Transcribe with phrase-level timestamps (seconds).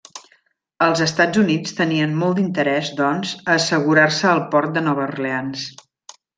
[0.85, 5.71] Els Estats Units tenien molt d'interès, doncs, a assegurar-se el port de Nova Orleans.